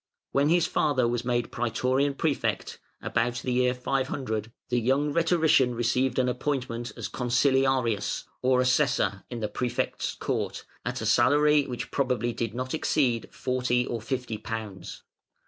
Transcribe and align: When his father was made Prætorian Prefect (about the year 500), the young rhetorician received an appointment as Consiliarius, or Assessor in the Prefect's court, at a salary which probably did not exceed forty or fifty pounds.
When 0.31 0.49
his 0.49 0.65
father 0.65 1.07
was 1.07 1.23
made 1.23 1.51
Prætorian 1.51 2.17
Prefect 2.17 2.79
(about 3.03 3.35
the 3.35 3.53
year 3.53 3.75
500), 3.75 4.51
the 4.69 4.81
young 4.81 5.13
rhetorician 5.13 5.75
received 5.75 6.17
an 6.17 6.27
appointment 6.27 6.91
as 6.97 7.07
Consiliarius, 7.07 8.23
or 8.41 8.61
Assessor 8.61 9.25
in 9.29 9.41
the 9.41 9.47
Prefect's 9.47 10.15
court, 10.15 10.65
at 10.83 11.01
a 11.01 11.05
salary 11.05 11.67
which 11.67 11.91
probably 11.91 12.33
did 12.33 12.55
not 12.55 12.73
exceed 12.73 13.29
forty 13.31 13.85
or 13.85 14.01
fifty 14.01 14.39
pounds. 14.39 15.03